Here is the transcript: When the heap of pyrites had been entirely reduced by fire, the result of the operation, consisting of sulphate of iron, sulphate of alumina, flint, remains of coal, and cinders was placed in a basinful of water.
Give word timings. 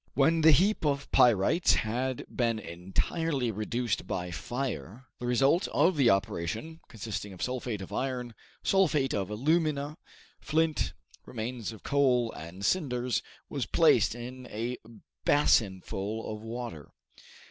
When 0.15 0.41
the 0.41 0.49
heap 0.51 0.83
of 0.83 1.11
pyrites 1.11 1.73
had 1.75 2.25
been 2.35 2.57
entirely 2.57 3.51
reduced 3.51 4.07
by 4.07 4.31
fire, 4.31 5.05
the 5.19 5.27
result 5.27 5.67
of 5.67 5.95
the 5.95 6.09
operation, 6.09 6.79
consisting 6.87 7.33
of 7.33 7.43
sulphate 7.43 7.83
of 7.83 7.93
iron, 7.93 8.33
sulphate 8.63 9.13
of 9.13 9.29
alumina, 9.29 9.97
flint, 10.39 10.93
remains 11.23 11.71
of 11.71 11.83
coal, 11.83 12.31
and 12.31 12.65
cinders 12.65 13.21
was 13.47 13.67
placed 13.67 14.15
in 14.15 14.47
a 14.49 14.75
basinful 15.23 16.33
of 16.33 16.41
water. 16.41 16.89